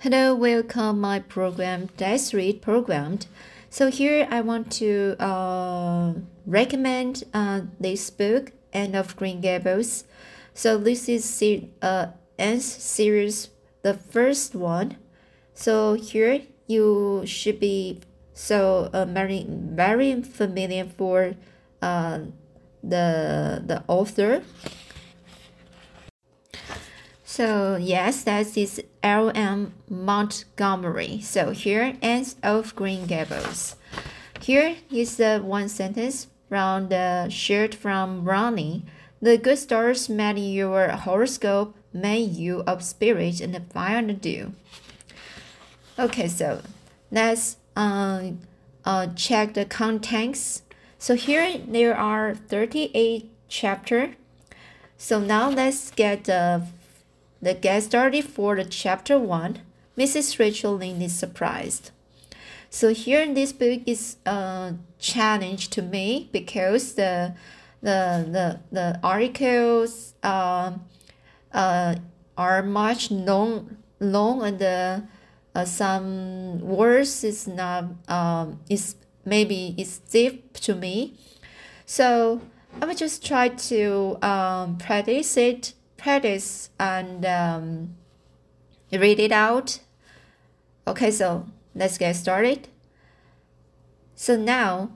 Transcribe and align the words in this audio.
Hello, 0.00 0.34
welcome 0.34 1.00
my 1.00 1.20
program 1.20 1.88
Let's 1.98 2.34
Read 2.34 2.60
program. 2.60 3.20
So 3.70 3.90
here 3.90 4.28
I 4.30 4.42
want 4.42 4.70
to 4.72 5.16
uh, 5.18 6.12
recommend 6.44 7.24
uh, 7.32 7.62
this 7.80 8.10
book, 8.10 8.52
Anne 8.74 8.94
of 8.94 9.16
Green 9.16 9.40
Gables. 9.40 10.04
So 10.52 10.76
this 10.76 11.08
is 11.08 11.42
uh, 11.80 12.08
Anne's 12.38 12.66
series, 12.66 13.48
the 13.80 13.94
first 13.94 14.54
one. 14.54 14.98
So 15.54 15.94
here 15.94 16.42
you 16.66 17.22
should 17.24 17.58
be 17.58 18.00
so 18.34 18.90
uh, 18.92 19.06
very 19.06 19.46
very 19.48 20.20
familiar 20.20 20.84
for 20.84 21.36
uh, 21.80 22.18
the 22.84 23.62
the 23.64 23.82
author. 23.88 24.42
So 27.24 27.76
yes, 27.76 28.24
that 28.24 28.56
is 28.56 28.82
L.M. 29.06 29.72
Montgomery. 29.88 31.20
So 31.20 31.50
here 31.50 31.96
ends 32.02 32.34
of 32.42 32.74
Green 32.74 33.06
Gables. 33.06 33.76
Here 34.40 34.78
is 34.90 35.16
the 35.16 35.38
one 35.38 35.68
sentence 35.68 36.26
from 36.48 36.88
the 36.88 37.28
shirt 37.28 37.72
from 37.72 38.24
Browning. 38.24 38.82
The 39.22 39.38
good 39.38 39.58
stars 39.58 40.08
met 40.08 40.38
your 40.38 40.88
horoscope, 40.88 41.76
made 41.92 42.32
you 42.32 42.64
of 42.66 42.82
spirit 42.82 43.40
and 43.40 43.54
fire 43.72 43.98
and 43.98 44.20
dew. 44.20 44.54
Okay, 45.96 46.26
so 46.26 46.62
let's 47.12 47.58
uh, 47.76 48.32
uh, 48.84 49.06
check 49.14 49.54
the 49.54 49.66
contents. 49.66 50.62
So 50.98 51.14
here 51.14 51.58
there 51.58 51.96
are 51.96 52.34
38 52.34 53.30
chapter. 53.46 54.16
So 54.98 55.20
now 55.20 55.48
let's 55.48 55.92
get 55.92 56.24
the 56.24 56.66
the 57.46 57.54
get 57.54 57.80
started 57.84 58.24
for 58.24 58.56
the 58.56 58.64
chapter 58.64 59.16
1, 59.16 59.60
Mrs. 59.96 60.36
Rachel 60.40 60.76
Lynde 60.76 61.04
is 61.04 61.14
surprised. 61.14 61.92
So 62.70 62.92
here 62.92 63.22
in 63.22 63.34
this 63.34 63.52
book 63.52 63.82
is 63.86 64.16
a 64.26 64.74
challenge 64.98 65.68
to 65.70 65.80
me 65.80 66.28
because 66.32 66.94
the 66.94 67.36
the 67.80 68.26
the, 68.36 68.60
the 68.72 69.00
articles 69.00 70.14
uh, 70.24 70.72
uh, 71.52 71.94
are 72.36 72.62
much 72.64 73.12
long 73.12 73.76
long 74.00 74.42
and 74.42 74.58
the 74.58 75.04
uh, 75.54 75.64
some 75.64 76.58
words 76.58 77.22
is 77.22 77.46
not 77.46 77.84
um 78.08 78.58
is 78.68 78.96
maybe 79.24 79.76
is 79.78 79.98
deep 79.98 80.54
to 80.66 80.74
me. 80.74 81.14
So 81.86 82.40
I 82.82 82.86
will 82.86 82.96
just 82.96 83.24
try 83.24 83.50
to 83.70 84.18
um, 84.20 84.78
practice 84.78 85.36
it 85.36 85.75
practice 86.06 86.70
and 86.78 87.26
um, 87.26 87.96
read 88.92 89.18
it 89.18 89.32
out. 89.32 89.80
Okay, 90.86 91.10
so 91.10 91.46
let's 91.74 91.98
get 91.98 92.14
started. 92.14 92.68
So 94.14 94.36
now, 94.36 94.90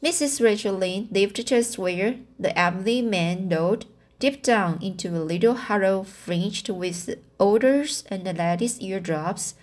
Mrs. 0.00 0.40
Rachel 0.40 0.76
Lynde 0.76 1.08
lived 1.10 1.44
just 1.44 1.76
where 1.76 2.20
the 2.38 2.56
Avonlea 2.56 3.02
man 3.02 3.48
rode, 3.48 3.86
deep 4.20 4.44
down 4.44 4.78
into 4.80 5.08
a 5.08 5.26
little 5.26 5.54
hollow 5.54 6.04
fringed 6.04 6.68
with 6.68 7.18
alders 7.40 8.04
and 8.08 8.22
ladies' 8.38 8.80
eardrops, 8.80 9.56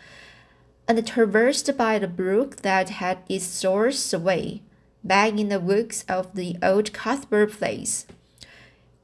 and 0.90 1.08
traversed 1.08 1.78
by 1.78 2.00
the 2.00 2.08
brook 2.10 2.58
that 2.64 2.90
had 2.90 3.20
its 3.30 3.46
source 3.46 4.12
away 4.12 4.62
back 5.06 5.40
in 5.40 5.48
the 5.48 5.62
woods 5.62 6.04
of 6.10 6.36
the 6.36 6.58
old 6.62 6.92
Cuthbert 6.92 7.54
place. 7.54 8.06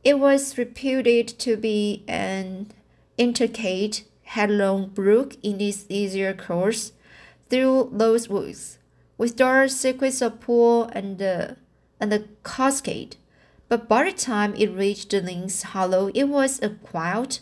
It 0.08 0.19
was 0.19 0.58
reputed 0.58 1.27
to 1.39 1.58
be 1.58 2.05
an 2.08 2.67
intricate, 3.17 4.05
headlong 4.23 4.88
brook 4.88 5.36
in 5.44 5.59
its 5.59 5.86
easier 5.89 6.33
course 6.33 6.94
through 7.49 7.89
those 7.91 8.30
woods, 8.30 8.80
with 9.17 9.36
dark 9.36 9.69
secrets 9.69 10.22
of 10.22 10.39
pool 10.39 10.86
and, 10.94 11.22
uh, 11.22 11.47
and 11.99 12.09
the 12.09 12.23
cascade. 12.45 13.17
But 13.67 13.89
by 13.89 14.05
the 14.05 14.14
time 14.14 14.55
it 14.55 14.67
reached 14.67 15.09
the 15.09 15.20
Lynde's 15.20 15.64
Hollow, 15.64 16.10
it 16.14 16.30
was 16.30 16.61
a 16.61 16.70
quiet, 16.70 17.42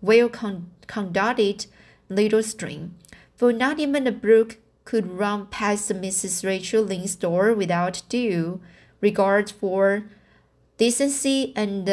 well 0.00 0.28
con 0.28 0.70
conducted 0.86 1.66
little 2.08 2.44
stream, 2.44 2.94
for 3.34 3.52
not 3.52 3.80
even 3.80 4.04
the 4.04 4.12
brook 4.12 4.58
could 4.84 5.18
run 5.18 5.46
past 5.46 5.90
Mrs. 5.90 6.46
Rachel 6.46 6.84
Lynde's 6.84 7.16
door 7.16 7.52
without 7.52 8.02
due 8.08 8.60
regard 9.00 9.50
for 9.50 10.04
decency 10.76 11.52
and 11.56 11.86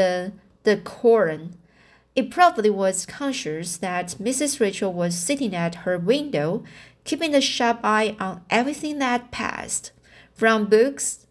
decorum. 0.64 1.52
It 2.16 2.30
probably 2.30 2.70
was 2.70 3.06
conscious 3.06 3.78
that 3.78 4.16
Mrs. 4.22 4.60
Rachel 4.60 4.92
was 4.92 5.16
sitting 5.18 5.56
at 5.56 5.76
her 5.76 5.98
window, 5.98 6.64
keeping 7.04 7.34
a 7.34 7.42
sharp 7.42 7.80
eye 7.84 8.16
on 8.20 8.42
everything 8.50 9.00
that 9.00 9.32
passed, 9.32 9.92
from 10.34 10.66
books, 10.66 11.26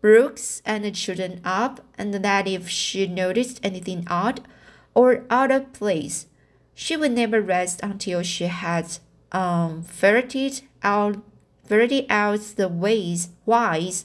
brooks, 0.00 0.60
and 0.66 0.84
the 0.84 0.90
children 0.90 1.40
up, 1.44 1.80
and 1.96 2.12
that 2.12 2.46
if 2.46 2.68
she 2.68 3.06
noticed 3.06 3.60
anything 3.62 4.04
odd 4.08 4.46
or 4.92 5.24
out 5.30 5.50
of 5.50 5.72
place, 5.72 6.26
she 6.74 6.96
would 6.96 7.12
never 7.12 7.40
rest 7.40 7.80
until 7.82 8.22
she 8.22 8.44
had 8.44 8.98
um, 9.32 9.82
ferreted 9.82 10.62
out 10.82 11.22
ferreted 11.66 12.04
out 12.10 12.40
the 12.56 12.68
ways 12.68 13.30
whys 13.46 14.04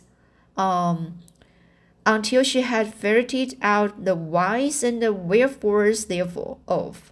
um, 0.56 1.20
until 2.10 2.42
she 2.42 2.62
had 2.62 2.92
ferreted 2.92 3.56
out 3.62 4.04
the 4.04 4.16
whys 4.16 4.82
and 4.82 5.00
the 5.00 5.14
wherefores 5.14 6.06
thereof. 6.06 7.12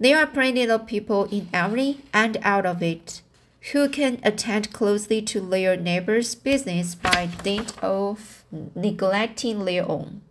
There 0.00 0.18
are 0.18 0.26
plenty 0.26 0.64
of 0.64 0.86
people 0.88 1.26
in 1.26 1.48
every 1.52 1.98
and 2.12 2.36
out 2.42 2.66
of 2.66 2.82
it 2.82 3.22
who 3.70 3.88
can 3.88 4.18
attend 4.24 4.72
closely 4.72 5.22
to 5.22 5.40
their 5.40 5.76
neighbor's 5.76 6.34
business 6.34 6.96
by 6.96 7.28
dint 7.44 7.72
of 7.80 8.44
neglecting 8.74 9.64
their 9.64 9.88
own. 9.88 10.22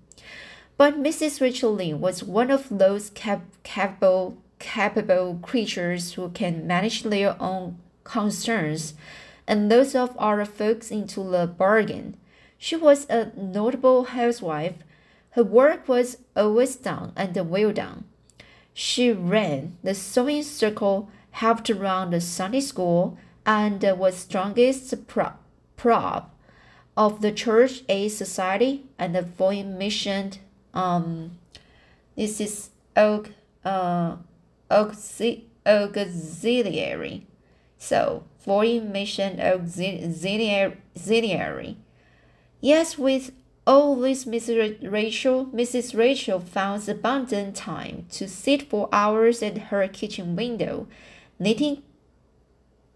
But 0.75 1.01
Mrs. 1.01 1.39
Rachel 1.39 1.73
Lynde 1.73 2.01
was 2.01 2.23
one 2.23 2.51
of 2.51 2.67
those 2.69 3.09
cap- 3.09 3.45
capable, 3.63 4.37
capable 4.59 5.39
creatures 5.41 6.13
who 6.13 6.27
can 6.29 6.67
manage 6.67 7.03
their 7.03 7.41
own 7.41 7.77
concerns, 8.03 8.95
and 9.47 9.71
those 9.71 9.95
of 9.95 10.17
other 10.17 10.43
folks 10.43 10.91
into 10.91 11.23
the 11.23 11.47
bargain 11.47 12.17
she 12.65 12.75
was 12.75 13.05
a 13.11 13.31
notable 13.37 14.05
housewife. 14.05 14.77
Her 15.33 15.43
work 15.43 15.87
was 15.87 16.17
always 16.35 16.75
done 16.75 17.13
and 17.15 17.35
well 17.47 17.71
done. 17.71 18.05
She 18.73 19.11
ran 19.11 19.77
the 19.83 19.93
sewing 19.93 20.41
circle, 20.41 21.11
helped 21.29 21.69
run 21.69 22.09
the 22.09 22.19
Sunday 22.19 22.61
school, 22.61 23.19
and 23.45 23.83
was 23.99 24.15
strongest 24.15 24.95
prop 25.05 26.35
of 26.97 27.21
the 27.21 27.31
Church 27.31 27.83
Aid 27.87 28.11
Society 28.11 28.85
and 28.97 29.13
the 29.13 29.21
Foreign 29.21 29.77
Mission. 29.77 30.31
Um, 30.73 31.37
this 32.15 32.41
is 32.41 32.71
Oak, 32.97 33.29
uh, 33.63 34.15
Auxiliary. 34.71 35.37
So, 37.77 38.23
Foreign 38.39 38.91
Mission 38.91 39.39
Auxiliary. 39.39 40.73
Yes, 42.65 42.97
with 42.97 43.31
all 43.67 43.95
this, 43.95 44.25
Mrs. 44.25 44.91
Rachel, 44.91 45.45
Mrs. 45.53 45.95
Rachel 45.95 46.39
found 46.39 46.89
abundant 46.89 47.55
time 47.55 48.07
to 48.13 48.27
sit 48.27 48.71
for 48.71 48.89
hours 48.91 49.43
at 49.43 49.69
her 49.69 49.87
kitchen 49.87 50.35
window, 50.35 50.87
knitting 51.37 51.83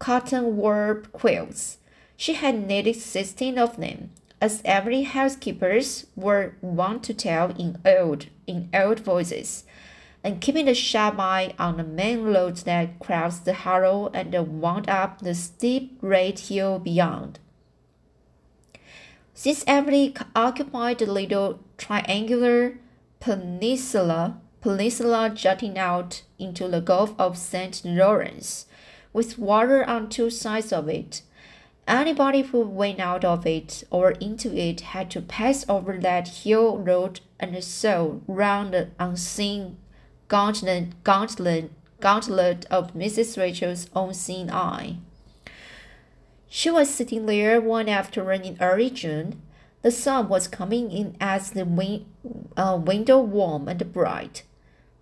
cotton 0.00 0.56
warp 0.56 1.12
quilts. 1.12 1.78
She 2.16 2.32
had 2.34 2.66
knitted 2.66 2.96
sixteen 2.96 3.58
of 3.58 3.76
them, 3.76 4.10
as 4.40 4.60
every 4.64 5.02
housekeepers 5.02 6.08
were 6.16 6.56
wont 6.60 7.04
to 7.04 7.14
tell 7.14 7.50
in 7.50 7.78
old 7.86 8.26
in 8.48 8.70
old 8.74 8.98
voices, 8.98 9.62
and 10.24 10.40
keeping 10.40 10.66
a 10.66 10.74
sharp 10.74 11.20
eye 11.20 11.54
on 11.60 11.76
the 11.76 11.84
main 11.84 12.24
road 12.24 12.56
that 12.66 12.98
crossed 12.98 13.44
the 13.44 13.54
hollow 13.54 14.10
and 14.12 14.34
wound 14.60 14.90
up 14.90 15.20
the 15.20 15.36
steep 15.36 15.96
red 16.02 16.40
hill 16.40 16.80
beyond. 16.80 17.38
Since 19.42 19.64
Avonlea 19.66 20.12
occupied 20.36 20.98
the 20.98 21.06
little 21.06 21.60
triangular 21.78 22.76
peninsula, 23.20 24.38
peninsula 24.60 25.30
jutting 25.34 25.78
out 25.78 26.24
into 26.38 26.68
the 26.68 26.82
Gulf 26.82 27.14
of 27.18 27.38
St. 27.38 27.80
Lawrence, 27.82 28.66
with 29.14 29.38
water 29.38 29.82
on 29.82 30.10
two 30.10 30.28
sides 30.28 30.74
of 30.74 30.90
it, 30.90 31.22
anybody 31.88 32.42
who 32.42 32.60
went 32.60 33.00
out 33.00 33.24
of 33.24 33.46
it 33.46 33.82
or 33.90 34.10
into 34.10 34.54
it 34.54 34.82
had 34.82 35.10
to 35.12 35.22
pass 35.22 35.64
over 35.70 35.96
that 35.96 36.28
hill 36.44 36.76
road 36.76 37.20
and 37.38 37.64
so 37.64 38.20
round 38.26 38.74
the 38.74 38.90
unseen 38.98 39.78
gauntlet, 40.28 41.02
gauntlet, 41.02 41.70
gauntlet 41.98 42.66
of 42.70 42.92
Mrs. 42.92 43.38
Rachel's 43.38 43.88
own 43.96 44.12
seeing 44.12 44.50
eye. 44.50 44.98
She 46.52 46.68
was 46.68 46.92
sitting 46.92 47.26
there 47.26 47.60
one 47.60 47.88
afternoon 47.88 48.42
in 48.42 48.56
early 48.60 48.90
June. 48.90 49.40
The 49.82 49.92
sun 49.92 50.28
was 50.28 50.48
coming 50.48 50.90
in 50.90 51.16
as 51.20 51.52
the 51.52 51.64
win- 51.64 52.06
uh, 52.56 52.76
window 52.84 53.20
warm 53.20 53.68
and 53.68 53.92
bright. 53.92 54.42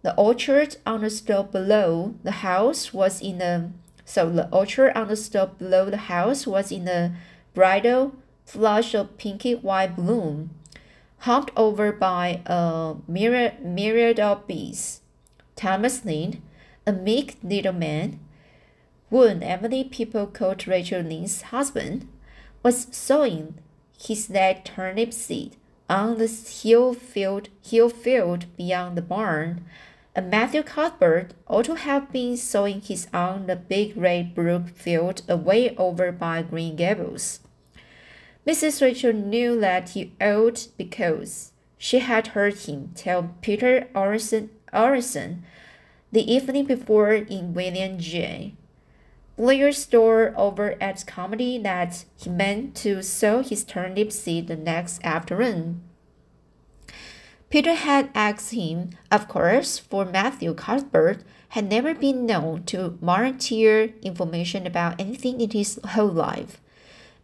The 0.02 0.14
orchard 0.16 0.76
on 0.84 1.00
the 1.00 1.08
slope 1.08 1.50
below 1.50 2.14
the 2.22 2.44
house 2.44 2.92
was 2.92 3.22
in 3.22 3.38
the 3.38 3.70
so 4.04 4.28
the 4.28 4.48
orchard 4.50 4.92
on 4.94 5.08
the 5.08 5.16
slope 5.16 5.58
below 5.58 5.88
the 5.88 6.08
house 6.12 6.46
was 6.46 6.70
in 6.70 6.86
a 6.86 7.16
bridal 7.54 8.12
flush 8.44 8.94
of 8.94 9.16
pinky 9.16 9.54
white 9.54 9.96
bloom, 9.96 10.50
humped 11.20 11.50
over 11.56 11.92
by 11.92 12.42
a 12.44 12.96
myriad, 13.08 13.64
myriad 13.64 14.20
of 14.20 14.46
bees. 14.46 15.00
Thomas 15.56 16.04
Lynde, 16.04 16.42
a 16.86 16.92
meek 16.92 17.38
little 17.42 17.72
man, 17.72 18.20
whom 19.10 19.42
Avonlea 19.42 19.84
people 19.84 20.26
called 20.26 20.66
Rachel 20.66 21.02
Lynde's 21.02 21.42
husband, 21.42 22.08
was 22.62 22.88
sowing 22.90 23.54
his 23.98 24.30
late 24.30 24.64
turnip 24.64 25.12
seed 25.12 25.56
on 25.88 26.18
the 26.18 26.26
hill 26.26 26.94
field, 26.94 27.48
hill 27.62 27.88
field 27.88 28.44
beyond 28.56 28.96
the 28.96 29.02
barn 29.02 29.64
and 30.18 30.32
Matthew 30.32 30.64
Cuthbert 30.64 31.32
ought 31.46 31.66
to 31.66 31.76
have 31.76 32.10
been 32.10 32.36
sowing 32.36 32.80
his 32.80 33.06
on 33.14 33.46
the 33.46 33.54
big 33.54 33.96
red 33.96 34.34
brook 34.34 34.68
field 34.70 35.22
away 35.28 35.76
over 35.76 36.10
by 36.10 36.42
Green 36.42 36.74
Gables. 36.74 37.38
Mrs. 38.44 38.82
Rachel 38.82 39.12
knew 39.12 39.60
that 39.60 39.90
he 39.90 40.12
ought 40.20 40.66
because 40.76 41.52
she 41.78 42.00
had 42.00 42.28
heard 42.28 42.56
him 42.56 42.90
tell 42.96 43.36
Peter 43.42 43.86
Orison, 43.94 44.50
Orison 44.72 45.44
the 46.10 46.28
evening 46.28 46.64
before 46.64 47.12
in 47.12 47.54
William 47.54 47.96
J. 48.00 48.54
Blair's 49.38 49.78
store 49.78 50.34
over 50.36 50.74
at 50.82 51.06
Carmody 51.06 51.58
that 51.58 52.04
he 52.16 52.28
meant 52.28 52.74
to 52.74 53.02
sow 53.02 53.40
his 53.40 53.62
turnip 53.62 54.10
seed 54.10 54.48
the 54.48 54.56
next 54.56 55.02
afternoon. 55.04 55.80
Peter 57.48 57.74
had 57.74 58.10
asked 58.14 58.52
him, 58.52 58.90
of 59.12 59.28
course, 59.28 59.78
for 59.78 60.04
Matthew 60.04 60.52
Cuthbert 60.54 61.22
had 61.50 61.70
never 61.70 61.94
been 61.94 62.26
known 62.26 62.64
to 62.64 62.98
volunteer 63.00 63.94
information 64.02 64.66
about 64.66 65.00
anything 65.00 65.40
in 65.40 65.50
his 65.50 65.78
whole 65.90 66.08
life. 66.10 66.60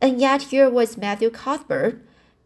And 0.00 0.20
yet 0.20 0.42
here 0.42 0.70
was 0.70 0.96
Matthew 0.96 1.30
Cuthbert 1.30 2.00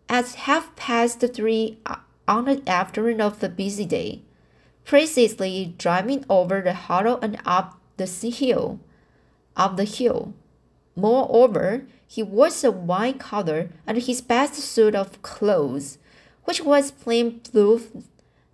at 0.08 0.32
half 0.48 0.74
past 0.76 1.20
three 1.20 1.78
on 2.26 2.46
the 2.46 2.62
afternoon 2.66 3.20
of 3.20 3.40
the 3.40 3.48
busy 3.48 3.84
day, 3.84 4.22
precisely 4.84 5.74
driving 5.76 6.24
over 6.30 6.62
the 6.62 6.74
hollow 6.74 7.18
and 7.20 7.38
up 7.44 7.78
the 7.98 8.06
hill, 8.30 8.80
up 9.58 9.76
the 9.76 9.84
hill. 9.84 10.32
Moreover, 10.96 11.86
he 12.06 12.22
was 12.22 12.64
a 12.64 12.70
white 12.70 13.20
collar 13.20 13.68
and 13.86 13.98
his 13.98 14.22
best 14.22 14.54
suit 14.54 14.94
of 14.94 15.20
clothes 15.20 15.98
which 16.48 16.62
was 16.64 16.90
plain 16.90 17.40
proof 17.40 17.90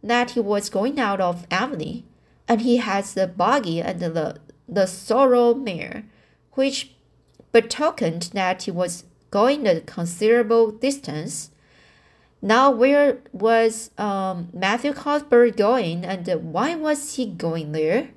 that 0.02 0.32
he 0.32 0.40
was 0.40 0.68
going 0.68 0.98
out 0.98 1.20
of 1.20 1.46
Avonlea, 1.48 2.02
and 2.48 2.62
he 2.62 2.78
had 2.78 3.04
the 3.04 3.28
buggy 3.28 3.80
and 3.80 4.00
the, 4.00 4.40
the 4.68 4.86
sorrel 4.86 5.54
mare, 5.54 6.02
which 6.54 6.96
betokened 7.52 8.30
that 8.34 8.64
he 8.64 8.72
was 8.72 9.04
going 9.30 9.64
a 9.68 9.80
considerable 9.80 10.72
distance. 10.72 11.52
Now, 12.42 12.72
where 12.72 13.18
was 13.32 13.92
um, 13.96 14.48
Matthew 14.52 14.92
Cuthbert 14.92 15.56
going, 15.56 16.04
and 16.04 16.26
why 16.52 16.74
was 16.74 17.14
he 17.14 17.26
going 17.26 17.70
there? 17.70 18.08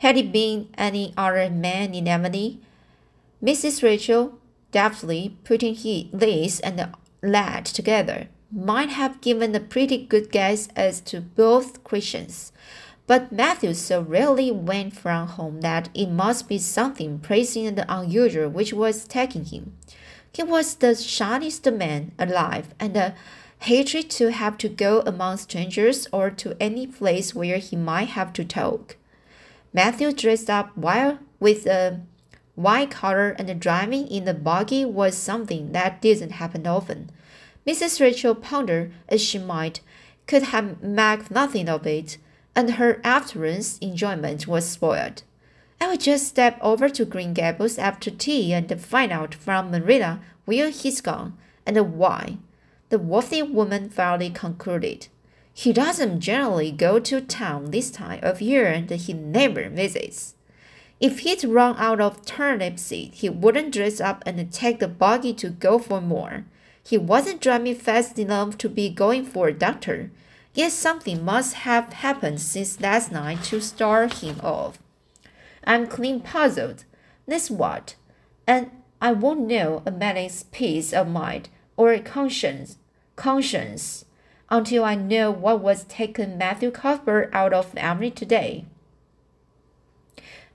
Had 0.00 0.16
he 0.16 0.22
been 0.22 0.68
any 0.78 1.12
other 1.14 1.50
man 1.50 1.94
in 1.94 2.08
Avonlea, 2.08 2.58
Mrs. 3.42 3.82
Rachel, 3.82 4.38
deftly 4.72 5.36
putting 5.44 5.74
his 5.74 6.60
and 6.60 6.88
lad 7.22 7.66
together 7.66 8.28
might 8.50 8.88
have 8.88 9.20
given 9.20 9.54
a 9.54 9.60
pretty 9.60 9.98
good 9.98 10.32
guess 10.32 10.68
as 10.74 11.02
to 11.02 11.20
both 11.20 11.84
Christians. 11.84 12.50
But 13.06 13.30
Matthew 13.30 13.74
so 13.74 14.00
rarely 14.00 14.50
went 14.50 14.96
from 14.96 15.28
home 15.28 15.60
that 15.60 15.90
it 15.92 16.08
must 16.08 16.48
be 16.48 16.56
something 16.56 17.18
pressing 17.18 17.66
and 17.66 17.84
unusual 17.86 18.48
which 18.48 18.72
was 18.72 19.04
taking 19.04 19.44
him. 19.44 19.74
He 20.32 20.42
was 20.42 20.76
the 20.76 20.94
shyest 20.94 21.70
man 21.70 22.12
alive, 22.18 22.74
and 22.80 22.96
a 22.96 23.14
hatred 23.58 24.08
to 24.12 24.30
have 24.30 24.56
to 24.58 24.68
go 24.70 25.02
among 25.04 25.36
strangers 25.36 26.08
or 26.10 26.30
to 26.30 26.56
any 26.58 26.86
place 26.86 27.34
where 27.34 27.58
he 27.58 27.76
might 27.76 28.08
have 28.08 28.32
to 28.32 28.46
talk. 28.46 28.96
Matthew 29.72 30.12
dressed 30.12 30.50
up 30.50 30.76
while 30.76 31.18
with 31.38 31.66
a 31.66 32.00
white 32.54 32.90
collar 32.90 33.30
and 33.30 33.60
driving 33.60 34.08
in 34.08 34.24
the 34.24 34.34
buggy 34.34 34.84
was 34.84 35.16
something 35.16 35.72
that 35.72 36.02
didn't 36.02 36.32
happen 36.32 36.66
often. 36.66 37.10
Mrs. 37.66 38.00
Rachel 38.00 38.34
pondered 38.34 38.92
as 39.08 39.20
she 39.20 39.38
might, 39.38 39.80
could 40.26 40.44
have 40.44 40.82
made 40.82 41.30
nothing 41.30 41.68
of 41.68 41.86
it, 41.86 42.18
and 42.56 42.74
her 42.74 43.00
afternoon's 43.04 43.78
enjoyment 43.78 44.46
was 44.46 44.68
spoiled. 44.68 45.22
I 45.80 45.88
will 45.88 45.96
just 45.96 46.26
step 46.26 46.58
over 46.60 46.88
to 46.88 47.04
Green 47.04 47.32
Gables 47.32 47.78
after 47.78 48.10
tea 48.10 48.52
and 48.52 48.80
find 48.80 49.12
out 49.12 49.34
from 49.34 49.70
Marilla 49.70 50.20
where 50.44 50.70
he's 50.70 51.00
gone 51.00 51.38
and 51.64 51.96
why. 51.96 52.38
The 52.90 52.98
worthy 52.98 53.42
woman 53.42 53.88
fairly 53.88 54.30
concluded. 54.30 55.08
He 55.60 55.74
doesn't 55.74 56.20
generally 56.20 56.70
go 56.70 56.98
to 57.00 57.20
town 57.20 57.70
this 57.70 57.90
time 57.90 58.20
of 58.22 58.40
year 58.40 58.66
and 58.66 58.88
he 58.88 59.12
never 59.12 59.68
visits. 59.68 60.34
If 61.00 61.18
he'd 61.18 61.44
run 61.44 61.76
out 61.76 62.00
of 62.00 62.24
turnip 62.24 62.78
seed, 62.78 63.12
he 63.12 63.28
wouldn't 63.28 63.74
dress 63.74 64.00
up 64.00 64.22
and 64.24 64.50
take 64.50 64.78
the 64.78 64.88
buggy 64.88 65.34
to 65.34 65.50
go 65.50 65.78
for 65.78 66.00
more. 66.00 66.46
He 66.82 66.96
wasn't 66.96 67.42
driving 67.42 67.74
fast 67.74 68.18
enough 68.18 68.56
to 68.56 68.70
be 68.70 68.88
going 68.88 69.26
for 69.26 69.48
a 69.48 69.52
doctor. 69.52 70.10
Yet 70.54 70.72
something 70.72 71.22
must 71.22 71.52
have 71.68 71.92
happened 71.92 72.40
since 72.40 72.80
last 72.80 73.12
night 73.12 73.44
to 73.44 73.60
start 73.60 74.22
him 74.22 74.40
off. 74.42 74.78
I'm 75.64 75.86
clean 75.88 76.20
puzzled. 76.20 76.86
That's 77.26 77.50
what. 77.50 77.96
And 78.46 78.70
I 79.02 79.12
won't 79.12 79.40
know 79.40 79.82
a 79.84 79.90
man's 79.90 80.42
peace 80.44 80.94
of 80.94 81.06
mind 81.06 81.50
or 81.76 81.98
conscience 81.98 82.78
conscience 83.14 84.06
until 84.50 84.84
I 84.84 84.94
know 84.94 85.30
what 85.30 85.60
was 85.60 85.84
taken 85.84 86.36
Matthew 86.36 86.70
Cuthbert 86.70 87.30
out 87.32 87.52
of 87.52 87.76
Avonlea 87.76 88.10
today. 88.10 88.64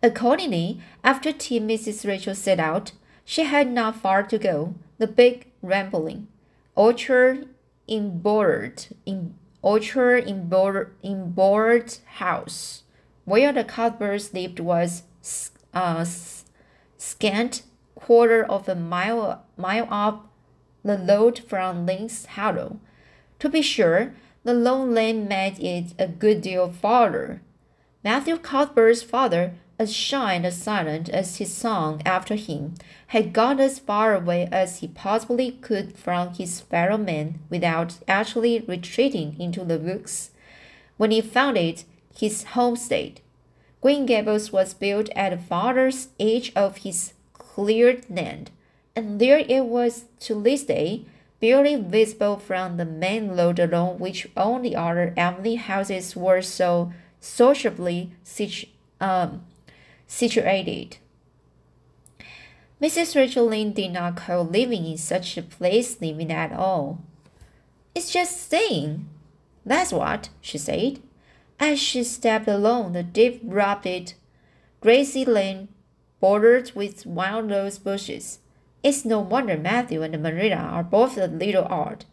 Accordingly, 0.03 0.81
after 1.03 1.31
tea, 1.31 1.59
Mrs. 1.59 2.07
Rachel 2.07 2.35
set 2.35 2.59
out. 2.59 2.91
She 3.23 3.43
had 3.43 3.71
not 3.71 3.95
far 3.95 4.23
to 4.23 4.37
go. 4.37 4.75
The 4.97 5.07
big, 5.07 5.47
rambling 5.61 6.27
orchard 6.75 7.47
in 7.87 8.19
board 8.19 8.87
in 9.05 9.33
orchard 9.61 10.25
in 10.25 10.47
board 10.47 10.93
in 11.01 11.31
board 11.31 11.97
house, 12.15 12.83
where 13.23 13.51
the 13.51 13.63
Cuthberts 13.63 14.33
lived 14.33 14.59
was 14.59 15.03
uh, 15.73 16.05
scant 16.97 17.63
quarter 17.95 18.43
of 18.43 18.69
a 18.69 18.75
mile 18.75 19.43
mile 19.57 19.87
up 19.89 20.29
the 20.83 20.97
road 20.97 21.39
from 21.39 21.85
Lynde's 21.85 22.25
Hollow. 22.25 22.79
To 23.39 23.49
be 23.49 23.61
sure, 23.61 24.13
the 24.43 24.53
long 24.53 24.93
lane 24.93 25.27
made 25.27 25.59
it 25.59 25.93
a 25.99 26.07
good 26.07 26.41
deal 26.41 26.71
farther. 26.71 27.41
Matthew 28.03 28.37
Cuthbert's 28.37 29.01
father, 29.01 29.53
as 29.77 29.93
shy 29.93 30.35
and 30.35 30.53
silent 30.53 31.09
as 31.09 31.37
his 31.37 31.53
son 31.53 32.01
after 32.05 32.35
him, 32.35 32.75
had 33.07 33.33
got 33.33 33.59
as 33.59 33.79
far 33.79 34.13
away 34.13 34.47
as 34.51 34.79
he 34.79 34.87
possibly 34.87 35.51
could 35.51 35.97
from 35.97 36.33
his 36.33 36.61
fellow 36.61 36.97
men 36.97 37.39
without 37.49 37.97
actually 38.07 38.59
retreating 38.67 39.35
into 39.39 39.65
the 39.65 39.79
woods. 39.79 40.31
When 40.97 41.11
he 41.11 41.21
found 41.21 41.57
it, 41.57 41.83
his 42.17 42.43
homestead, 42.43 43.19
Green 43.81 44.05
Gables 44.05 44.51
was 44.51 44.73
built 44.73 45.09
at 45.15 45.31
the 45.31 45.37
farthest 45.37 46.09
edge 46.19 46.51
of 46.55 46.77
his 46.77 47.13
cleared 47.33 48.09
land, 48.09 48.51
and 48.95 49.19
there 49.19 49.39
it 49.39 49.65
was 49.65 50.05
to 50.21 50.41
this 50.41 50.63
day, 50.63 51.05
barely 51.39 51.75
visible 51.75 52.37
from 52.37 52.77
the 52.77 52.85
main 52.85 53.29
road 53.29 53.59
along 53.59 53.99
which 53.99 54.27
all 54.35 54.59
the 54.59 54.75
other 54.75 55.13
Avonlea 55.17 55.55
houses 55.55 56.15
were 56.15 56.41
so 56.41 56.91
sociably 57.19 58.11
situ 58.23 58.67
um, 58.99 59.43
situated. 60.07 60.97
Mrs. 62.81 63.15
Rachel 63.15 63.47
Lynde 63.47 63.73
did 63.73 63.91
not 63.91 64.17
call 64.17 64.45
living 64.45 64.85
in 64.85 64.97
such 64.97 65.37
a 65.37 65.41
place 65.41 66.01
living 66.01 66.31
at 66.31 66.51
all. 66.51 66.99
It's 67.93 68.11
just 68.11 68.41
staying. 68.41 69.07
That's 69.65 69.91
what, 69.91 70.29
she 70.41 70.57
said, 70.57 70.99
as 71.59 71.79
she 71.79 72.03
stepped 72.03 72.47
along 72.47 72.91
the 72.91 73.03
deep 73.03 73.41
rapid, 73.43 74.13
grassy 74.81 75.25
lane 75.25 75.69
bordered 76.19 76.71
with 76.75 77.05
wild 77.05 77.49
rose 77.49 77.79
bushes. 77.79 78.39
It's 78.85 79.03
no 79.03 79.19
wonder 79.19 79.57
Matthew 79.57 80.03
and 80.03 80.21
Marilla 80.21 80.57
are 80.57 80.83
both 80.83 81.17
a 81.17 81.25
little 81.25 81.65
odd, 81.65 82.05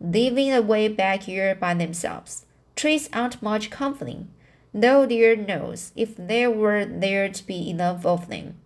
living 0.00 0.52
away 0.52 0.88
back 0.88 1.22
here 1.22 1.54
by 1.54 1.72
themselves. 1.74 2.44
Trees 2.74 3.08
aren't 3.12 3.40
much 3.40 3.70
comforting 3.70 4.28
though 4.76 5.06
dear 5.06 5.34
knows 5.34 5.92
if 5.96 6.16
there 6.16 6.50
were 6.50 6.84
there 6.84 7.28
to 7.30 7.46
be 7.46 7.70
enough 7.70 8.04
of 8.04 8.28
them. 8.28 8.56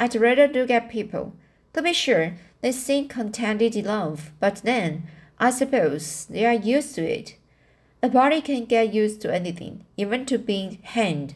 I'd 0.00 0.16
rather 0.16 0.48
look 0.48 0.70
at 0.70 0.90
people. 0.90 1.36
To 1.74 1.82
be 1.82 1.92
sure, 1.92 2.34
they 2.60 2.72
seem 2.72 3.06
contented 3.06 3.76
enough, 3.76 4.32
but 4.40 4.62
then, 4.64 5.04
I 5.38 5.50
suppose, 5.50 6.26
they 6.26 6.44
are 6.44 6.54
used 6.54 6.96
to 6.96 7.02
it. 7.02 7.36
A 8.02 8.08
body 8.08 8.40
can 8.40 8.64
get 8.64 8.92
used 8.92 9.20
to 9.22 9.32
anything, 9.32 9.84
even 9.96 10.26
to 10.26 10.38
being 10.38 10.78
hanged, 10.82 11.34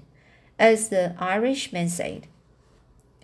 as 0.59 0.89
the 0.89 1.15
Irishman 1.19 1.89
said. 1.89 2.27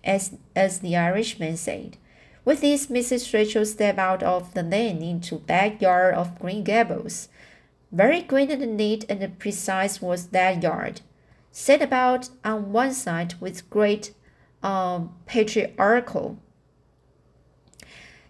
As, 0.04 0.36
as 0.54 0.78
the 0.78 0.96
Irishman 0.96 1.56
said. 1.56 1.96
With 2.44 2.62
this, 2.62 2.86
Mrs. 2.86 3.32
Rachel 3.34 3.66
stepped 3.66 3.98
out 3.98 4.22
of 4.22 4.54
the 4.54 4.62
lane 4.62 5.02
into 5.02 5.36
backyard 5.36 6.14
of 6.14 6.38
Green 6.38 6.64
Gables. 6.64 7.28
Very 7.92 8.22
green 8.22 8.50
and 8.50 8.76
neat 8.76 9.04
and 9.08 9.38
precise 9.38 10.00
was 10.00 10.28
that 10.28 10.62
yard, 10.62 11.02
set 11.50 11.82
about 11.82 12.30
on 12.44 12.72
one 12.72 12.94
side 12.94 13.34
with 13.40 13.68
great 13.68 14.14
um, 14.62 15.14
patriarchal. 15.26 16.38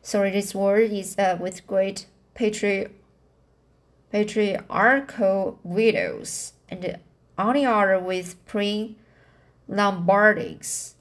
Sorry, 0.02 0.30
this 0.30 0.54
word 0.54 0.90
is 0.90 1.16
uh, 1.18 1.36
with 1.38 1.66
great 1.66 2.06
patri 2.34 2.88
patriarchal 4.10 5.60
widows, 5.62 6.54
and 6.68 6.98
on 7.38 7.54
the 7.54 7.66
other 7.66 7.98
with 7.98 8.44
pre 8.46 8.96
Lombardies. 9.68 10.94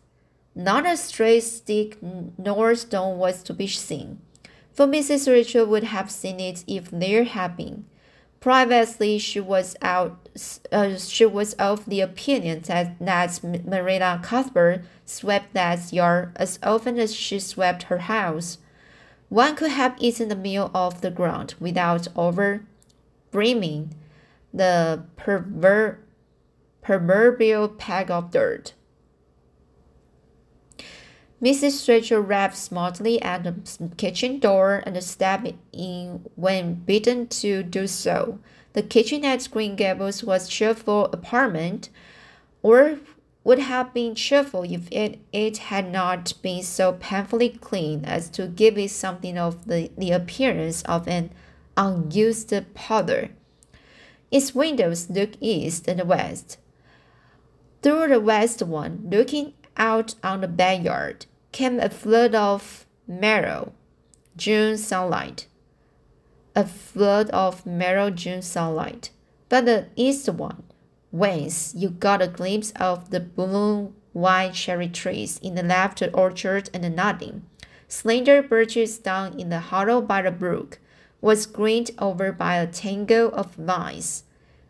Not 0.59 0.85
a 0.85 0.97
stray 0.97 1.39
stick 1.39 1.97
nor 2.01 2.75
stone 2.75 3.17
was 3.17 3.43
to 3.43 3.53
be 3.53 3.65
seen, 3.65 4.19
for 4.73 4.85
Mrs. 4.85 5.31
Rachel 5.31 5.65
would 5.65 5.85
have 5.85 6.11
seen 6.11 6.41
it 6.41 6.65
if 6.67 6.91
there 6.91 7.23
had 7.23 7.55
been. 7.55 7.85
Privately, 8.41 9.19
she 9.19 9.39
was 9.39 9.77
out. 9.81 10.27
Uh, 10.69 10.97
she 10.97 11.25
was 11.25 11.53
of 11.53 11.85
the 11.85 12.01
opinion 12.01 12.63
that 12.67 12.99
that 12.99 13.41
Marilla 13.41 14.19
Cuthbert 14.21 14.83
swept 15.05 15.53
that 15.53 15.93
yard 15.93 16.33
as 16.35 16.59
often 16.61 16.99
as 16.99 17.15
she 17.15 17.39
swept 17.39 17.83
her 17.83 17.99
house. 17.99 18.57
One 19.29 19.55
could 19.55 19.71
have 19.71 19.95
eaten 19.97 20.27
the 20.27 20.35
meal 20.35 20.71
off 20.75 20.99
the 20.99 21.09
ground 21.09 21.55
without 21.61 22.09
over 22.17 22.65
brimming 23.31 23.95
the 24.53 25.05
perver 25.15 25.99
proverbial 26.81 27.69
peg 27.69 28.11
of 28.11 28.31
dirt. 28.31 28.73
Mrs. 31.41 31.88
Rachel 31.88 32.19
rapped 32.19 32.58
smartly 32.58 33.22
at 33.22 33.43
the 33.46 33.55
kitchen 33.96 34.39
door 34.39 34.84
and 34.86 35.01
stepped 35.01 35.53
in 35.72 36.25
when 36.36 36.74
bidden 36.74 37.27
to 37.27 37.63
do 37.63 37.88
so. 37.88 38.39
The 38.74 38.84
kitchen 38.84 39.24
at 39.24 39.48
Green 39.50 39.77
Gables 39.77 40.22
was 40.22 40.50
cheerful 40.50 41.05
apartment, 41.05 41.89
or 42.62 43.00
would 43.46 43.60
have 43.60 43.93
been 43.93 44.15
cheerful 44.15 44.63
if 44.63 44.91
it, 44.91 45.19
it 45.31 45.58
had 45.58 45.89
not 45.89 46.34
been 46.41 46.62
so 46.62 46.93
painfully 46.93 47.50
clean 47.50 48.03
as 48.03 48.29
to 48.31 48.48
give 48.48 48.77
it 48.77 48.91
something 48.91 49.38
of 49.38 49.65
the, 49.65 49.89
the 49.98 50.12
appearance 50.12 50.81
of 50.84 51.08
an 51.08 51.31
unused 51.77 52.53
parlor. 52.74 53.29
Its 54.29 54.53
windows 54.53 55.10
looked 55.10 55.38
east 55.39 55.88
and 55.88 56.05
west. 56.05 56.58
Through 57.81 58.10
the 58.10 58.19
west 58.19 58.62
one, 58.62 59.08
looking 59.10 59.53
out 59.77 60.15
on 60.22 60.41
the 60.41 60.48
backyard, 60.48 61.25
came 61.51 61.79
a 61.79 61.89
flood 61.89 62.35
of 62.35 62.85
merrow 63.07 63.73
June 64.37 64.77
sunlight. 64.77 65.47
A 66.55 66.65
flood 66.65 67.29
of 67.31 67.65
merrow 67.65 68.09
June 68.09 68.41
sunlight. 68.41 69.09
But 69.49 69.65
the 69.65 69.87
east 69.95 70.29
one, 70.29 70.63
whence 71.11 71.73
you 71.75 71.89
got 71.89 72.21
a 72.21 72.27
glimpse 72.27 72.71
of 72.75 73.09
the 73.09 73.19
bloom 73.19 73.95
white 74.13 74.53
cherry 74.53 74.87
trees 74.87 75.39
in 75.39 75.55
the 75.55 75.63
left 75.63 76.03
orchard 76.13 76.69
and 76.73 76.83
the 76.83 76.89
nodding, 76.89 77.45
slender 77.87 78.43
birches 78.43 78.97
down 78.99 79.39
in 79.39 79.49
the 79.49 79.59
hollow 79.59 80.01
by 80.01 80.21
the 80.21 80.31
brook, 80.31 80.79
was 81.21 81.45
greened 81.45 81.91
over 81.97 82.31
by 82.31 82.55
a 82.55 82.67
tangle 82.67 83.29
of 83.33 83.55
vines. 83.55 84.23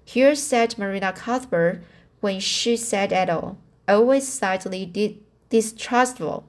Here 0.06 0.34
sat 0.34 0.78
Marilla 0.78 1.14
Cuthbert 1.14 1.84
when 2.22 2.40
she 2.40 2.76
sat 2.76 3.12
at 3.12 3.30
all, 3.30 3.58
always 3.88 4.28
slightly 4.28 5.22
distrustful 5.50 6.46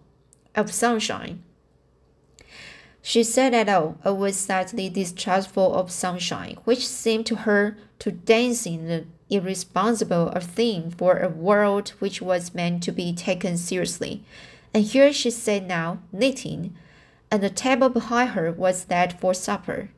of 0.54 0.72
sunshine. 0.72 1.42
She 3.02 3.24
said 3.24 3.54
at 3.54 3.68
all, 3.68 3.96
always 4.04 4.36
slightly 4.36 4.88
distrustful 4.88 5.74
of 5.74 5.90
sunshine, 5.90 6.58
which 6.64 6.86
seemed 6.86 7.26
to 7.26 7.36
her 7.36 7.76
to 8.00 8.12
dance 8.12 8.66
in 8.66 8.86
the 8.86 9.06
irresponsible 9.30 10.28
a 10.28 10.40
thing 10.40 10.90
for 10.90 11.18
a 11.18 11.28
world 11.28 11.90
which 12.00 12.20
was 12.20 12.54
meant 12.54 12.82
to 12.82 12.92
be 12.92 13.12
taken 13.12 13.56
seriously. 13.56 14.22
And 14.74 14.84
here 14.84 15.12
she 15.12 15.30
sat 15.30 15.64
now, 15.64 16.00
knitting, 16.12 16.76
and 17.30 17.42
the 17.42 17.50
table 17.50 17.88
behind 17.88 18.30
her 18.30 18.52
was 18.52 18.84
that 18.86 19.20
for 19.20 19.32
supper. 19.32 19.90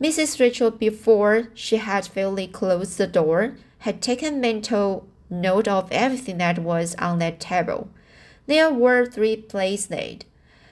Mrs. 0.00 0.38
Rachel, 0.38 0.70
before 0.70 1.48
she 1.54 1.78
had 1.78 2.06
fairly 2.06 2.46
closed 2.46 2.98
the 2.98 3.06
door, 3.06 3.56
had 3.78 4.02
taken 4.02 4.40
mental 4.40 5.06
note 5.30 5.66
of 5.66 5.90
everything 5.90 6.38
that 6.38 6.58
was 6.58 6.94
on 6.96 7.18
that 7.20 7.40
table. 7.40 7.88
There 8.46 8.72
were 8.72 9.06
three 9.06 9.36
plates 9.36 9.90
laid, 9.90 10.24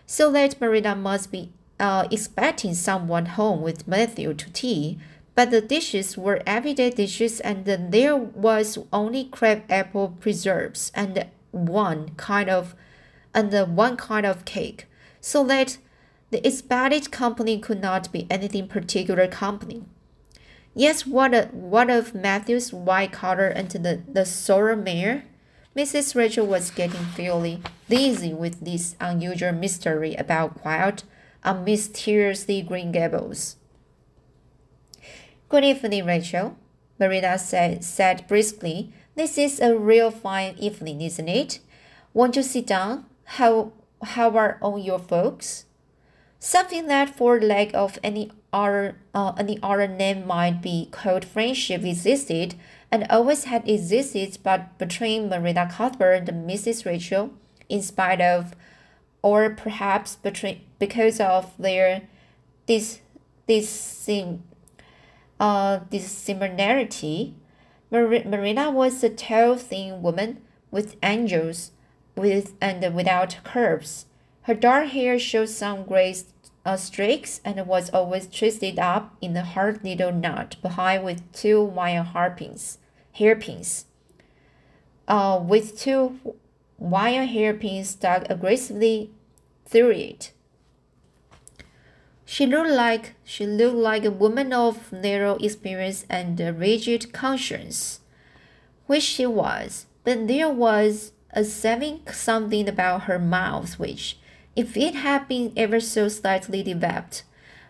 so 0.06 0.30
that 0.32 0.60
Marilla 0.60 0.94
must 0.94 1.32
be 1.32 1.50
uh, 1.80 2.06
expecting 2.10 2.74
someone 2.74 3.26
home 3.26 3.62
with 3.62 3.88
Matthew 3.88 4.34
to 4.34 4.52
tea. 4.52 4.98
But 5.34 5.50
the 5.50 5.60
dishes 5.60 6.16
were 6.16 6.42
everyday 6.46 6.90
dishes, 6.90 7.40
and 7.40 7.64
there 7.66 8.16
was 8.16 8.78
only 8.92 9.24
crab 9.24 9.64
apple 9.68 10.16
preserves 10.20 10.92
and 10.94 11.26
one 11.50 12.10
kind 12.10 12.48
of 12.48 12.76
and 13.34 13.52
one 13.76 13.96
kind 13.96 14.24
of 14.24 14.44
cake, 14.44 14.86
so 15.20 15.42
that 15.44 15.78
the 16.30 16.46
expected 16.46 17.10
company 17.10 17.58
could 17.58 17.82
not 17.82 18.12
be 18.12 18.28
anything 18.30 18.68
particular 18.68 19.26
company. 19.26 19.82
Yes, 20.72 21.04
what 21.04 21.34
a, 21.34 21.46
what 21.50 21.90
of 21.90 22.14
Matthew's 22.14 22.72
white 22.72 23.10
collar 23.10 23.48
and 23.48 23.68
the, 23.70 24.02
the 24.08 24.24
sorrel 24.24 24.76
mare? 24.76 25.24
Mrs. 25.76 26.14
Rachel 26.14 26.46
was 26.46 26.70
getting 26.70 27.04
fairly 27.16 27.60
dizzy 27.88 28.32
with 28.32 28.64
this 28.64 28.94
unusual 29.00 29.52
mystery 29.52 30.14
about 30.14 30.60
quiet, 30.60 31.02
and 31.42 31.64
mysteriously 31.64 32.62
Green 32.62 32.92
Gables. 32.92 33.56
Good 35.48 35.64
evening, 35.64 36.06
Rachel. 36.06 36.56
Marilla 37.00 37.38
said, 37.38 37.82
said 37.82 38.24
briskly. 38.28 38.92
This 39.16 39.36
is 39.36 39.60
a 39.60 39.76
real 39.76 40.12
fine 40.12 40.54
evening, 40.58 41.00
isn't 41.00 41.28
it? 41.28 41.58
Won't 42.12 42.36
you 42.36 42.44
sit 42.44 42.68
down? 42.68 43.06
How, 43.24 43.72
how 44.00 44.36
are 44.36 44.58
all 44.62 44.78
your 44.78 45.00
folks? 45.00 45.64
Something 46.38 46.86
that 46.86 47.16
for 47.16 47.40
lack 47.40 47.74
of 47.74 47.98
any 48.04 48.30
other, 48.52 48.96
uh, 49.12 49.32
any 49.36 49.58
other 49.60 49.88
name 49.88 50.24
might 50.24 50.62
be 50.62 50.88
called 50.92 51.24
friendship 51.24 51.82
existed 51.84 52.54
and 52.90 53.06
always 53.10 53.44
had 53.44 53.68
existed 53.68 54.38
but 54.42 54.76
between 54.78 55.28
Marilla 55.28 55.68
Cuthbert 55.70 56.28
and 56.28 56.48
Mrs. 56.48 56.84
Rachel, 56.84 57.30
in 57.68 57.82
spite 57.82 58.20
of, 58.20 58.54
or 59.22 59.50
perhaps 59.50 60.16
between, 60.16 60.60
because 60.78 61.20
of 61.20 61.56
their 61.58 62.02
this 62.66 63.00
this 63.46 64.08
uh 65.40 65.78
dissimilarity, 65.90 67.34
Mar- 67.90 68.24
Marilla 68.24 68.70
was 68.70 69.02
a 69.04 69.08
tall, 69.08 69.56
thin 69.56 70.02
woman 70.02 70.42
with 70.70 70.96
angels, 71.02 71.72
with 72.16 72.54
and 72.60 72.94
without 72.94 73.38
curves. 73.44 74.06
Her 74.42 74.54
dark 74.54 74.88
hair 74.88 75.18
showed 75.18 75.48
some 75.48 75.84
gray 75.84 76.14
uh, 76.64 76.76
streaks 76.76 77.40
and 77.44 77.66
was 77.66 77.90
always 77.90 78.26
twisted 78.26 78.78
up 78.78 79.16
in 79.20 79.36
a 79.36 79.44
hard 79.44 79.84
little 79.84 80.12
knot 80.12 80.56
behind 80.62 81.04
with 81.04 81.32
two 81.32 81.62
wire 81.62 82.02
hairpins 82.02 82.78
hairpins. 83.12 83.86
Uh, 85.06 85.38
with 85.42 85.78
two 85.78 86.18
wire 86.78 87.26
hairpins 87.26 87.90
stuck 87.90 88.28
aggressively 88.30 89.10
through 89.66 89.90
it. 89.90 90.32
She 92.24 92.46
looked 92.46 92.70
like 92.70 93.14
she 93.22 93.46
looked 93.46 93.76
like 93.76 94.04
a 94.04 94.10
woman 94.10 94.52
of 94.52 94.92
narrow 94.92 95.36
experience 95.36 96.06
and 96.08 96.40
a 96.40 96.52
rigid 96.52 97.12
conscience, 97.12 98.00
which 98.86 99.02
she 99.02 99.26
was. 99.26 99.86
But 100.04 100.26
there 100.26 100.48
was 100.48 101.12
a 101.30 101.44
saving 101.44 102.00
something 102.10 102.68
about 102.68 103.02
her 103.02 103.18
mouth 103.18 103.78
which, 103.78 104.18
if 104.56 104.76
it 104.76 104.94
had 104.94 105.26
been 105.28 105.52
ever 105.56 105.80
so 105.80 106.08
slightly 106.08 106.62
developed, 106.62 107.24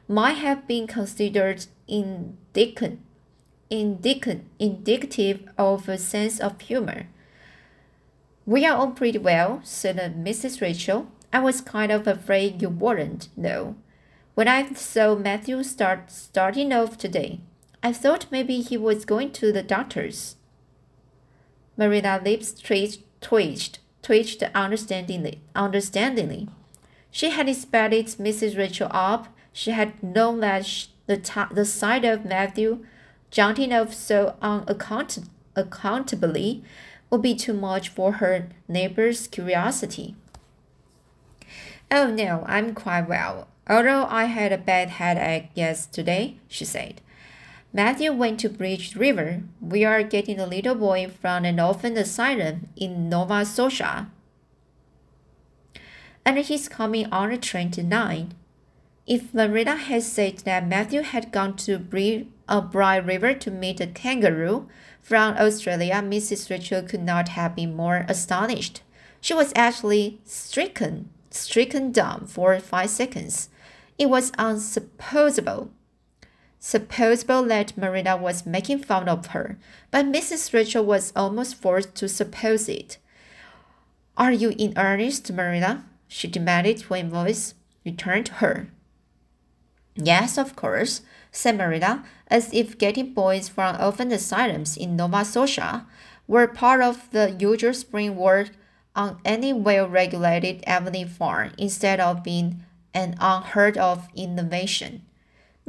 might 0.07 0.39
have 0.39 0.67
been 0.67 0.87
considered 0.87 1.67
indignant 1.89 3.01
indicative 3.71 5.49
of 5.57 5.89
a 5.89 5.99
sense 5.99 6.39
of 6.41 6.61
humor. 6.61 7.07
We 8.47 8.67
are 8.67 8.77
all 8.77 8.91
pretty 8.91 9.19
well, 9.19 9.61
said 9.65 9.97
Mrs. 9.97 10.61
Rachel. 10.61 11.09
I 11.33 11.41
was 11.41 11.61
kind 11.63 11.91
of 11.91 12.07
afraid 12.07 12.61
you 12.61 12.69
weren't, 12.69 13.29
though. 13.37 13.77
When 14.35 14.49
I 14.49 14.73
saw 14.75 15.15
Matthew 15.15 15.63
start 15.63 16.11
starting 16.11 16.73
off 16.73 16.99
today, 16.99 17.41
I 17.83 17.93
thought 17.93 18.27
maybe 18.31 18.61
he 18.61 18.77
was 18.77 19.05
going 19.05 19.33
to 19.33 19.53
the 19.53 19.63
doctor's. 19.63 20.37
Marilla's 21.77 22.23
lips 22.23 22.53
twitched, 22.53 23.01
twitched, 23.21 23.79
twitched 24.03 24.43
understandingly, 24.55 25.41
understandingly. 25.55 26.49
She 27.15 27.31
had 27.31 27.49
expected 27.49 28.07
Mrs. 28.19 28.59
Rachel 28.59 28.89
up. 28.91 29.29
She 29.53 29.71
had 29.71 30.03
known 30.03 30.41
that 30.41 30.89
the, 31.07 31.23
the 31.53 31.65
sight 31.65 32.05
of 32.05 32.25
Matthew 32.25 32.85
jumping 33.31 33.73
off 33.73 33.95
so 33.95 34.35
unaccountably 34.43 36.65
would 37.11 37.23
be 37.23 37.37
too 37.37 37.53
much 37.53 37.89
for 37.89 38.15
her 38.15 38.49
neighbor's 38.67 39.29
curiosity. 39.29 40.17
Oh 41.89 42.11
no, 42.11 42.43
I'm 42.49 42.75
quite 42.75 43.09
well. 43.09 43.47
Although 43.69 44.07
I 44.07 44.25
had 44.25 44.51
a 44.51 44.59
bad 44.59 44.89
headache 44.89 45.51
yesterday, 45.55 46.39
she 46.49 46.65
said. 46.65 47.01
Matthew 47.73 48.13
went 48.13 48.41
to 48.41 48.49
Bright 48.49 48.97
River. 48.97 49.45
We 49.61 49.85
are 49.85 50.03
getting 50.03 50.41
a 50.41 50.47
little 50.47 50.75
boy 50.75 51.09
from 51.09 51.45
an 51.45 51.61
orphan 51.61 51.97
asylum 51.97 52.71
in 52.77 53.09
Nova 53.09 53.45
Scotia. 53.45 54.09
And 56.27 56.39
he's 56.39 56.69
coming 56.69 57.07
on 57.13 57.31
a 57.31 57.37
train 57.37 57.71
tonight. 57.71 58.29
If 59.07 59.35
Marilla 59.35 59.77
had 59.77 60.03
said 60.03 60.39
that 60.39 60.67
Matthew 60.67 61.03
had 61.03 61.31
gone 61.31 61.57
to 61.57 61.79
Bri- 61.79 62.29
uh, 62.49 62.63
Bright 62.63 63.05
River 63.05 63.35
to 63.35 63.51
meet 63.51 63.81
a 63.81 63.87
kangaroo 63.87 64.67
from 65.03 65.37
Australia, 65.37 65.97
Mrs. 65.97 66.49
Rachel 66.49 66.83
could 66.83 67.03
not 67.03 67.29
have 67.31 67.55
been 67.55 67.77
more 67.77 68.07
astonished. 68.09 68.81
She 69.21 69.35
was 69.35 69.53
actually 69.55 70.21
stricken, 70.25 71.11
stricken 71.31 71.93
dumb 71.93 72.27
for 72.27 72.59
five 72.61 72.89
seconds. 72.89 73.51
It 73.99 74.09
was 74.09 74.33
unsupposable. 74.39 75.71
Supposable 76.59 77.43
that 77.45 77.77
Marilla 77.77 78.17
was 78.17 78.47
making 78.47 78.85
fun 78.85 79.07
of 79.07 79.27
her, 79.29 79.59
but 79.91 80.07
Mrs. 80.07 80.55
Rachel 80.55 80.83
was 80.83 81.13
almost 81.15 81.57
forced 81.57 81.95
to 81.97 82.09
suppose 82.09 82.71
it. 82.71 82.97
Are 84.17 84.33
you 84.33 84.55
in 84.57 84.73
earnest, 84.79 85.31
Marilla? 85.31 85.85
She 86.09 86.29
demanded 86.29 86.83
when 86.83 87.11
voice 87.11 87.55
returned 87.85 88.27
to 88.27 88.35
her. 88.35 88.69
Yes, 89.95 90.39
of 90.39 90.57
course, 90.57 91.03
said 91.31 91.57
Marilla, 91.57 92.05
as 92.29 92.53
if 92.53 92.79
getting 92.79 93.15
boys 93.15 93.49
from 93.49 93.81
orphan 93.81 94.11
asylums 94.13 94.77
in 94.77 94.97
Nova 94.97 95.25
Scotia 95.25 95.87
were 96.27 96.47
part 96.49 96.81
of 96.81 97.11
the 97.11 97.37
usual 97.39 97.75
spring 97.75 98.17
work 98.17 98.51
on 98.97 99.21
any 99.25 99.53
well 99.53 99.89
regulated 99.89 100.63
Avonlea 100.67 101.07
farm 101.07 101.53
instead 101.59 102.01
of 102.01 102.23
being 102.23 102.65
an 102.93 103.17
unheard 103.21 103.77
of 103.77 104.09
innovation. 104.15 105.03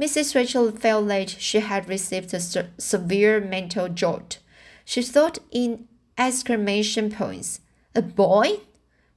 Mrs. 0.00 0.34
Rachel 0.34 0.70
felt 0.72 1.06
like 1.06 1.28
she 1.28 1.60
had 1.60 1.88
received 1.88 2.32
a 2.34 2.40
se 2.40 2.68
severe 2.78 3.40
mental 3.40 3.88
jolt. 3.88 4.38
She 4.84 5.02
thought 5.02 5.38
in 5.50 5.88
exclamation 6.18 7.10
points. 7.10 7.60
A 7.94 8.02
boy? 8.02 8.60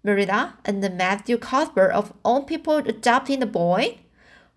Marilla 0.03 0.57
and 0.65 0.81
Matthew 0.97 1.37
Cuthbert 1.37 1.91
of 1.91 2.13
all 2.23 2.43
people 2.43 2.77
adopting 2.77 3.39
the 3.39 3.45
boy? 3.45 3.99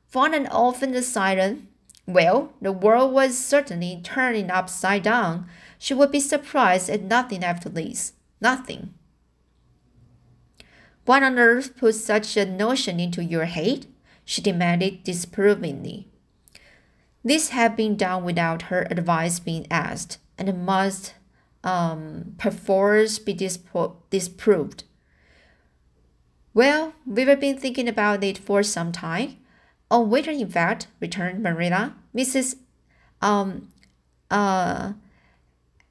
Found 0.09 0.35
an 0.35 0.47
orphan 0.49 0.95
asylum? 0.95 1.69
Well, 2.07 2.53
the 2.61 2.73
world 2.73 3.13
was 3.13 3.39
certainly 3.39 4.01
turning 4.03 4.51
upside 4.51 5.05
down. 5.05 5.47
She 5.79 5.95
would 5.95 6.11
be 6.11 6.21
surprised 6.21 6.91
at 6.91 7.03
nothing 7.03 7.43
after 7.45 7.69
this. 7.69 8.13
Nothing. 8.41 8.95
What 11.05 11.23
on 11.23 11.39
earth 11.39 11.77
put 11.77 11.95
such 11.95 12.37
a 12.37 12.45
notion 12.47 13.01
into 13.01 13.25
your 13.25 13.47
head? 13.47 13.87
she 14.25 14.41
demanded 14.41 15.03
disapprovingly. 15.03 16.09
This 17.25 17.49
had 17.49 17.77
been 17.77 17.97
done 17.97 18.25
without 18.25 18.63
her 18.63 18.87
advice 18.91 19.39
being 19.41 19.67
asked, 19.71 20.19
and 20.39 20.65
must 20.65 21.15
um, 21.65 22.35
perforce 22.39 23.19
be 23.19 23.35
dispro 23.35 23.97
disproved. 24.11 24.85
Well, 26.55 26.93
we've 27.07 27.41
been 27.41 27.59
thinking 27.59 27.89
about 27.89 28.23
it 28.23 28.37
for 28.37 28.63
some 28.63 28.93
time. 28.93 29.39
On 29.91 30.11
waiter, 30.11 30.31
in 30.31 30.49
fact, 30.49 30.87
returned 31.01 31.43
Marilla. 31.43 31.95
Mrs. 32.15 32.57
Um, 33.21 33.69
uh, 34.31 34.93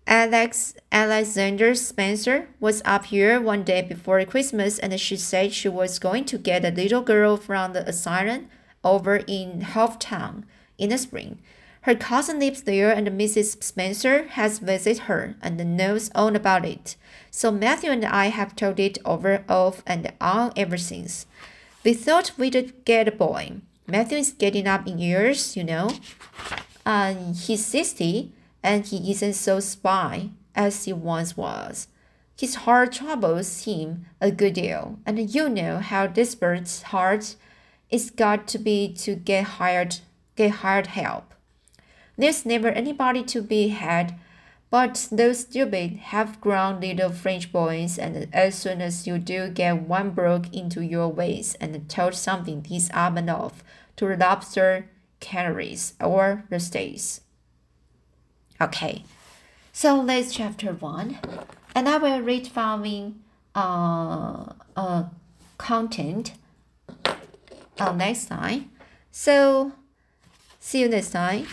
Alex 0.07 0.75
Alexander 0.91 1.73
Spencer 1.73 2.49
was 2.59 2.81
up 2.83 3.05
here 3.05 3.39
one 3.39 3.63
day 3.63 3.81
before 3.81 4.23
Christmas 4.25 4.77
and 4.77 4.99
she 4.99 5.15
said 5.15 5.53
she 5.53 5.69
was 5.69 5.99
going 5.99 6.25
to 6.25 6.37
get 6.37 6.65
a 6.65 6.69
little 6.69 7.01
girl 7.01 7.37
from 7.37 7.73
the 7.73 7.87
asylum 7.87 8.49
over 8.83 9.17
in 9.27 9.61
Town 9.99 10.45
in 10.77 10.89
the 10.89 10.97
spring. 10.97 11.39
Her 11.81 11.95
cousin 11.95 12.39
lives 12.39 12.61
there 12.63 12.91
and 12.91 13.07
Mrs. 13.07 13.63
Spencer 13.63 14.27
has 14.29 14.59
visited 14.59 15.03
her 15.03 15.35
and 15.41 15.77
knows 15.77 16.11
all 16.13 16.35
about 16.35 16.65
it. 16.65 16.95
So 17.31 17.51
Matthew 17.51 17.89
and 17.89 18.05
I 18.05 18.27
have 18.27 18.55
talked 18.55 18.79
it 18.79 18.99
over 19.03 19.43
off 19.49 19.81
and 19.87 20.13
on 20.21 20.53
ever 20.55 20.77
since. 20.77 21.25
We 21.83 21.93
thought 21.93 22.37
we'd 22.37 22.85
get 22.85 23.07
a 23.07 23.11
boy. 23.11 23.61
Matthew 23.87 24.19
is 24.19 24.31
getting 24.31 24.67
up 24.67 24.87
in 24.87 24.99
years, 24.99 25.57
you 25.57 25.63
know. 25.63 25.89
Uh, 26.85 27.15
he's 27.33 27.65
60 27.65 28.31
and 28.63 28.85
he 28.85 29.11
isn't 29.11 29.33
so 29.33 29.59
spry 29.59 30.29
as 30.55 30.85
he 30.85 30.93
once 30.93 31.35
was. 31.35 31.87
His 32.37 32.55
heart 32.55 32.93
troubles 32.93 33.65
him 33.65 34.05
a 34.19 34.31
good 34.31 34.53
deal, 34.53 34.97
and 35.05 35.29
you 35.33 35.47
know 35.47 35.77
how 35.77 36.07
desperate 36.07 36.83
heart 36.87 37.35
it's 37.89 38.09
got 38.09 38.47
to 38.47 38.57
be 38.57 38.91
to 38.93 39.15
get 39.15 39.43
hired 39.43 39.97
get 40.35 40.51
hired 40.51 40.87
help. 40.87 41.35
There's 42.21 42.45
never 42.45 42.69
anybody 42.69 43.23
to 43.23 43.41
be 43.41 43.69
had 43.69 44.15
but 44.71 45.09
those 45.11 45.41
stupid 45.41 45.97
half-grown 45.97 46.79
little 46.79 47.09
French 47.09 47.51
boys, 47.51 47.99
and 47.99 48.33
as 48.33 48.55
soon 48.55 48.81
as 48.81 49.05
you 49.05 49.19
do 49.19 49.49
get 49.49 49.81
one 49.81 50.11
broke 50.11 50.51
into 50.53 50.81
your 50.81 51.09
ways 51.09 51.55
and 51.59 51.89
told 51.89 52.15
something 52.15 52.61
this 52.61 52.89
up 52.93 53.17
and 53.17 53.29
off 53.29 53.65
to 53.97 54.07
the 54.07 54.15
lobster 54.15 54.89
canneries 55.19 55.93
or 55.99 56.45
the 56.49 56.57
stays. 56.57 57.19
Okay, 58.61 59.03
so 59.73 60.05
that's 60.05 60.33
chapter 60.33 60.71
one, 60.71 61.19
and 61.75 61.89
I 61.89 61.97
will 61.97 62.21
read 62.21 62.47
following 62.47 63.19
uh, 63.53 64.53
uh, 64.77 65.03
content 65.57 66.31
uh, 67.77 67.91
next 67.91 68.27
time. 68.27 68.71
So 69.11 69.73
see 70.61 70.79
you 70.79 70.87
next 70.87 71.09
time. 71.09 71.45